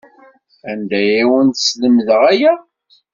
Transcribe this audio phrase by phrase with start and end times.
[0.71, 2.53] Anda ay awent-slemden aya?